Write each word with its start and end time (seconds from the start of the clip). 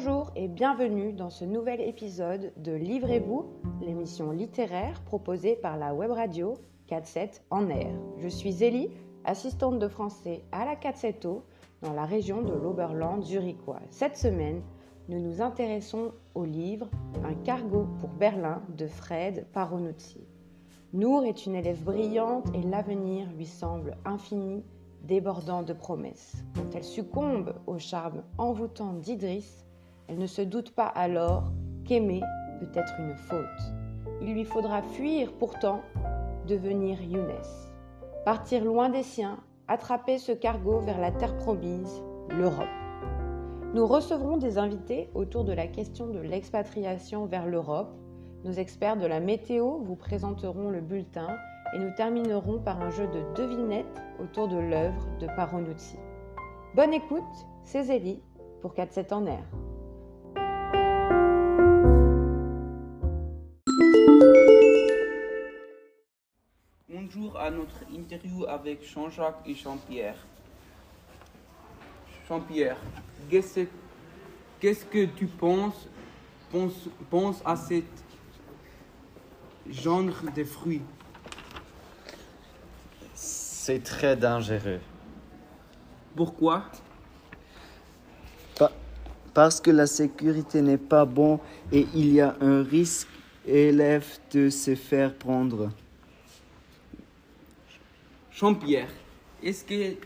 Bonjour 0.00 0.30
et 0.36 0.46
bienvenue 0.46 1.12
dans 1.12 1.28
ce 1.28 1.44
nouvel 1.44 1.80
épisode 1.80 2.52
de 2.56 2.70
Livrez-vous, 2.70 3.46
l'émission 3.80 4.30
littéraire 4.30 5.02
proposée 5.02 5.56
par 5.56 5.76
la 5.76 5.92
web 5.92 6.12
radio 6.12 6.54
47 6.86 7.42
en 7.50 7.68
air. 7.68 7.92
Je 8.18 8.28
suis 8.28 8.52
Zélie, 8.52 8.90
assistante 9.24 9.80
de 9.80 9.88
français 9.88 10.44
à 10.52 10.64
la 10.64 10.76
47O 10.76 11.42
dans 11.82 11.92
la 11.94 12.04
région 12.04 12.42
de 12.42 12.52
l'Oberland 12.52 13.24
zurichois. 13.24 13.80
Cette 13.90 14.16
semaine, 14.16 14.62
nous 15.08 15.18
nous 15.18 15.42
intéressons 15.42 16.12
au 16.36 16.44
livre 16.44 16.88
Un 17.24 17.34
cargo 17.34 17.88
pour 17.98 18.10
Berlin 18.10 18.62
de 18.76 18.86
Fred 18.86 19.48
Paronuzzi. 19.52 20.28
Nour 20.92 21.24
est 21.24 21.44
une 21.44 21.56
élève 21.56 21.82
brillante 21.82 22.46
et 22.54 22.62
l'avenir 22.62 23.26
lui 23.36 23.46
semble 23.46 23.96
infini, 24.04 24.62
débordant 25.02 25.64
de 25.64 25.72
promesses. 25.72 26.44
Quand 26.54 26.76
elle 26.76 26.84
succombe 26.84 27.52
au 27.66 27.78
charme 27.78 28.22
envoûtant 28.38 28.92
d'Idriss, 28.92 29.64
elle 30.08 30.18
ne 30.18 30.26
se 30.26 30.42
doute 30.42 30.74
pas 30.74 30.86
alors 30.86 31.52
qu'aimer 31.84 32.22
peut 32.60 32.70
être 32.74 32.94
une 32.98 33.14
faute. 33.14 33.44
Il 34.20 34.32
lui 34.32 34.44
faudra 34.44 34.82
fuir 34.82 35.32
pourtant, 35.38 35.82
devenir 36.46 37.00
Younes, 37.02 37.44
partir 38.24 38.64
loin 38.64 38.88
des 38.88 39.02
siens, 39.02 39.38
attraper 39.68 40.18
ce 40.18 40.32
cargo 40.32 40.80
vers 40.80 40.98
la 40.98 41.12
terre 41.12 41.36
promise, 41.36 42.02
l'Europe. 42.30 42.66
Nous 43.74 43.86
recevrons 43.86 44.38
des 44.38 44.56
invités 44.56 45.10
autour 45.14 45.44
de 45.44 45.52
la 45.52 45.66
question 45.66 46.06
de 46.06 46.20
l'expatriation 46.20 47.26
vers 47.26 47.46
l'Europe. 47.46 47.92
Nos 48.44 48.52
experts 48.52 48.96
de 48.96 49.06
la 49.06 49.20
météo 49.20 49.78
vous 49.82 49.96
présenteront 49.96 50.70
le 50.70 50.80
bulletin 50.80 51.28
et 51.74 51.78
nous 51.78 51.94
terminerons 51.94 52.60
par 52.60 52.80
un 52.80 52.90
jeu 52.90 53.06
de 53.08 53.22
devinettes 53.34 54.02
autour 54.20 54.48
de 54.48 54.56
l'œuvre 54.56 55.06
de 55.20 55.26
Paronuzzi. 55.26 55.98
Bonne 56.74 56.94
écoute, 56.94 57.22
c'est 57.62 57.84
Zélie 57.84 58.22
pour 58.62 58.72
4-7 58.72 59.12
en 59.12 59.26
air. 59.26 59.44
Bonjour 67.10 67.38
à 67.38 67.50
notre 67.50 67.74
interview 67.94 68.44
avec 68.46 68.86
Jean-Jacques 68.86 69.40
et 69.46 69.54
Jean-Pierre. 69.54 70.16
Jean-Pierre, 72.28 72.76
qu'est-ce 73.30 73.60
qu'est-ce 74.60 74.84
que 74.84 75.06
tu 75.06 75.26
penses, 75.26 75.88
penses, 76.52 76.88
penses 77.08 77.40
à 77.46 77.56
cet 77.56 77.86
genre 79.70 80.10
de 80.36 80.44
fruits? 80.44 80.82
C'est 83.14 83.82
très 83.82 84.14
dangereux. 84.14 84.80
Pourquoi? 86.14 86.64
Pa- 88.58 88.72
parce 89.32 89.62
que 89.62 89.70
la 89.70 89.86
sécurité 89.86 90.60
n'est 90.60 90.76
pas 90.76 91.06
bon 91.06 91.40
et 91.72 91.86
il 91.94 92.12
y 92.12 92.20
a 92.20 92.36
un 92.42 92.62
risque 92.62 93.08
élève 93.46 94.06
de 94.30 94.50
se 94.50 94.74
faire 94.74 95.14
prendre. 95.14 95.70
Jean-Pierre, 98.38 98.90
est-ce 99.42 99.64
que 99.64 99.96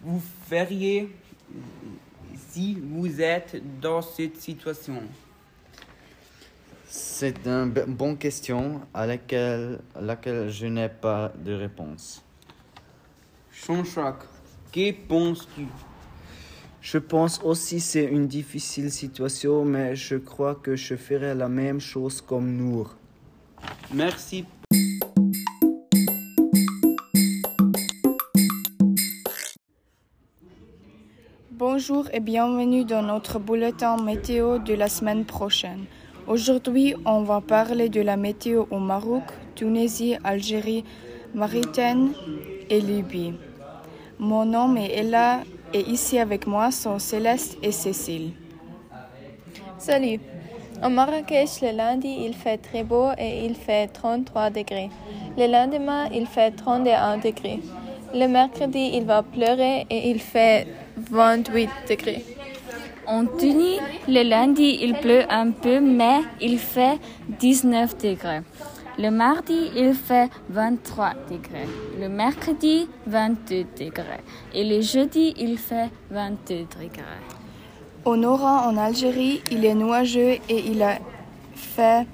vous 0.00 0.20
feriez 0.48 1.08
si 2.50 2.74
vous 2.74 3.20
êtes 3.20 3.62
dans 3.80 4.02
cette 4.02 4.38
situation? 4.40 5.02
C'est 6.88 7.46
une 7.46 7.68
bonne 7.68 8.18
question 8.18 8.80
à 8.92 9.06
laquelle, 9.06 9.78
à 9.94 10.00
laquelle 10.00 10.50
je 10.50 10.66
n'ai 10.66 10.88
pas 10.88 11.32
de 11.44 11.52
réponse. 11.52 12.24
Jean-Jacques, 13.52 14.24
que 14.72 14.90
penses-tu? 15.06 15.66
Je 16.80 16.98
pense 16.98 17.40
aussi 17.44 17.76
que 17.76 17.82
c'est 17.82 18.06
une 18.06 18.26
difficile 18.26 18.90
situation, 18.90 19.64
mais 19.64 19.94
je 19.94 20.16
crois 20.16 20.56
que 20.56 20.74
je 20.74 20.96
ferai 20.96 21.36
la 21.36 21.48
même 21.48 21.78
chose 21.78 22.20
comme 22.20 22.50
Nour. 22.50 22.96
Merci. 23.94 24.44
Bonjour 31.80 32.04
et 32.12 32.20
bienvenue 32.20 32.84
dans 32.84 33.00
notre 33.00 33.38
bulletin 33.38 33.96
météo 33.96 34.58
de 34.58 34.74
la 34.74 34.90
semaine 34.90 35.24
prochaine. 35.24 35.86
Aujourd'hui, 36.26 36.94
on 37.06 37.22
va 37.22 37.40
parler 37.40 37.88
de 37.88 38.02
la 38.02 38.18
météo 38.18 38.66
au 38.70 38.78
Maroc, 38.78 39.22
Tunisie, 39.54 40.14
Algérie, 40.22 40.84
Mauritanie 41.32 42.12
et 42.68 42.82
Libye. 42.82 43.32
Mon 44.18 44.44
nom 44.44 44.76
est 44.76 44.94
Ella 44.94 45.40
et 45.72 45.80
ici 45.80 46.18
avec 46.18 46.46
moi 46.46 46.70
sont 46.70 46.98
Céleste 46.98 47.56
et 47.62 47.72
Cécile. 47.72 48.32
Salut. 49.78 50.20
En 50.82 50.90
Marrakech, 50.90 51.62
le 51.62 51.74
lundi, 51.74 52.14
il 52.26 52.34
fait 52.34 52.58
très 52.58 52.84
beau 52.84 53.08
et 53.16 53.46
il 53.46 53.54
fait 53.54 53.86
33 53.86 54.50
degrés. 54.50 54.90
Le 55.38 55.50
lendemain, 55.50 56.10
il 56.12 56.26
fait 56.26 56.50
31 56.50 57.16
degrés. 57.16 57.60
Le 58.12 58.26
mercredi, 58.26 58.90
il 58.92 59.04
va 59.04 59.22
pleurer 59.22 59.86
et 59.88 60.10
il 60.10 60.20
fait 60.20 60.66
28 61.10 61.68
degrés. 61.88 62.24
En 63.06 63.26
Tunisie, 63.26 63.80
le 64.06 64.22
lundi, 64.22 64.78
il 64.82 64.94
pleut 64.94 65.24
un 65.28 65.50
peu, 65.50 65.80
mais 65.80 66.20
il 66.40 66.58
fait 66.58 66.98
19 67.40 67.98
degrés. 67.98 68.42
Le 68.98 69.10
mardi, 69.10 69.70
il 69.76 69.94
fait 69.94 70.30
23 70.50 71.14
degrés. 71.30 71.68
Le 71.98 72.08
mercredi, 72.08 72.88
22 73.06 73.64
degrés. 73.78 74.22
Et 74.54 74.64
le 74.64 74.80
jeudi, 74.82 75.34
il 75.38 75.58
fait 75.58 75.90
22 76.10 76.66
degrés. 76.80 77.22
Au 78.04 78.16
Nora, 78.16 78.68
en 78.68 78.76
Algérie, 78.76 79.42
il 79.50 79.64
est 79.64 79.74
nuageux 79.74 80.38
et 80.48 80.58
il 80.66 80.82
a 80.82 80.98
fait 81.54 82.06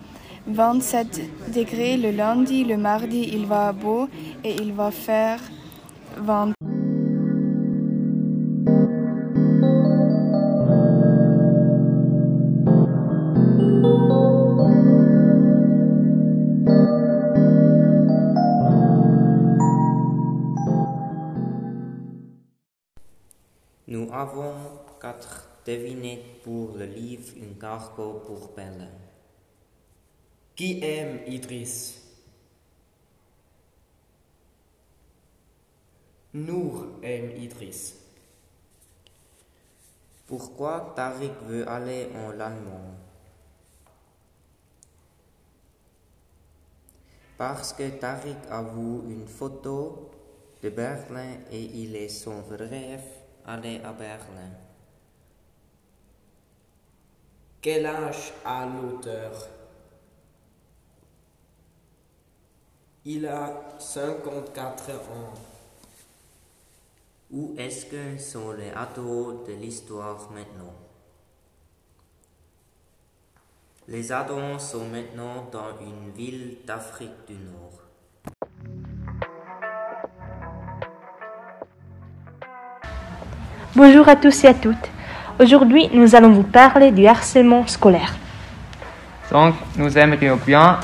27 0.47 1.53
degrés 1.53 1.97
le 1.97 2.11
lundi. 2.13 2.65
Le 2.65 2.77
mardi, 2.77 3.31
il 3.33 3.47
va 3.47 3.73
beau 3.73 4.09
et 4.45 4.55
il 4.55 4.73
va 4.73 4.91
faire 4.91 5.41
20 6.19 6.53
Nous 23.89 24.13
avons 24.13 24.53
quatre 25.01 25.49
devinettes 25.65 26.43
pour 26.43 26.77
le 26.77 26.87
livre 26.87 27.35
Un 27.41 27.55
cargo 27.55 28.21
pour 28.27 28.53
Berlin. 28.53 28.91
Qui 30.57 30.83
aime 30.83 31.21
Idriss? 31.27 32.03
Nour 36.35 36.99
aime 37.01 37.31
Idriss. 37.37 37.95
Pourquoi 40.27 40.93
Tariq 40.97 41.33
veut 41.47 41.69
aller 41.69 42.09
en 42.13 42.31
Allemagne? 42.31 42.97
Parce 47.39 47.73
que 47.73 47.89
Tariq 47.89 48.37
a 48.51 48.63
vu 48.63 49.13
une 49.13 49.29
photo 49.29 50.11
de 50.61 50.71
Berlin 50.71 51.37
et 51.53 51.63
il 51.63 51.95
est 51.95 52.09
son 52.09 52.43
rêve 52.43 53.16
aller 53.47 53.81
à 53.85 53.93
Berlin. 53.93 54.51
Quel 57.63 57.87
âge 57.87 58.33
a 58.45 58.67
l'auteur? 58.67 59.49
Il 63.05 63.27
a 63.27 63.63
54 63.79 64.91
ans. 65.11 65.35
Où 67.31 67.55
est-ce 67.57 67.87
que 67.87 68.19
sont 68.19 68.53
les 68.53 68.71
ados 68.71 69.47
de 69.47 69.53
l'histoire 69.53 70.31
maintenant? 70.31 70.75
Les 73.89 74.11
ados 74.11 74.61
sont 74.61 74.89
maintenant 74.89 75.49
dans 75.51 75.79
une 75.81 76.11
ville 76.11 76.59
d'Afrique 76.65 77.27
du 77.29 77.35
Nord. 77.35 77.86
Bonjour 83.77 84.09
à 84.09 84.17
tous 84.17 84.45
et 84.45 84.47
à 84.47 84.55
toutes. 84.55 84.89
Aujourd'hui, 85.39 85.91
nous 85.93 86.15
allons 86.15 86.31
vous 86.31 86.45
parler 86.45 86.93
du 86.93 87.07
harcèlement 87.07 87.67
scolaire. 87.67 88.15
Donc, 89.31 89.53
nous 89.77 89.99
aimerions 89.99 90.39
bien 90.47 90.81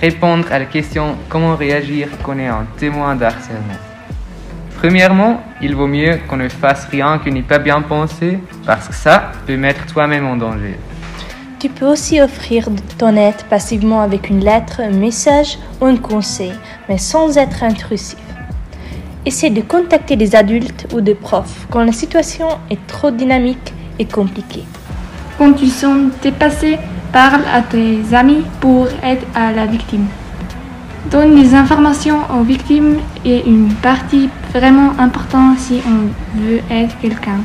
répondre 0.00 0.50
à 0.50 0.60
la 0.60 0.64
question 0.64 1.14
comment 1.28 1.54
réagir 1.54 2.08
quand 2.22 2.36
on 2.36 2.38
est 2.38 2.46
un 2.46 2.64
témoin 2.78 3.14
d'harcèlement. 3.16 3.78
Premièrement, 4.78 5.42
il 5.60 5.76
vaut 5.76 5.86
mieux 5.86 6.20
qu'on 6.26 6.38
ne 6.38 6.48
fasse 6.48 6.86
rien 6.86 7.18
qui 7.18 7.30
n'est 7.30 7.42
pas 7.42 7.58
bien 7.58 7.82
pensé 7.82 8.38
parce 8.64 8.88
que 8.88 8.94
ça 8.94 9.32
peut 9.46 9.58
mettre 9.58 9.84
toi-même 9.84 10.26
en 10.26 10.36
danger. 10.36 10.78
Tu 11.58 11.68
peux 11.68 11.86
aussi 11.86 12.18
offrir 12.18 12.66
ton 12.96 13.14
aide 13.14 13.42
passivement 13.50 14.00
avec 14.00 14.30
une 14.30 14.42
lettre, 14.42 14.80
un 14.80 14.96
message 14.96 15.58
ou 15.82 15.84
un 15.84 15.98
conseil, 15.98 16.54
mais 16.88 16.96
sans 16.96 17.36
être 17.36 17.62
intrusif. 17.62 18.23
Essaie 19.26 19.48
de 19.48 19.62
contacter 19.62 20.16
des 20.16 20.36
adultes 20.36 20.86
ou 20.92 21.00
des 21.00 21.14
profs 21.14 21.66
quand 21.70 21.82
la 21.82 21.92
situation 21.92 22.46
est 22.70 22.86
trop 22.86 23.10
dynamique 23.10 23.72
et 23.98 24.04
compliquée. 24.04 24.64
Quand 25.38 25.54
tu 25.54 25.66
sens 25.68 26.12
dépassé, 26.22 26.76
parle 27.10 27.40
à 27.50 27.62
tes 27.62 28.00
amis 28.12 28.42
pour 28.60 28.86
aider 29.02 29.24
la 29.34 29.64
victime. 29.64 30.06
Donne 31.10 31.40
des 31.40 31.54
informations 31.54 32.18
aux 32.38 32.42
victimes 32.42 32.98
est 33.24 33.46
une 33.46 33.72
partie 33.74 34.28
vraiment 34.52 34.92
importante 34.98 35.58
si 35.58 35.80
on 35.86 36.38
veut 36.38 36.60
aider 36.70 36.92
quelqu'un. 37.00 37.40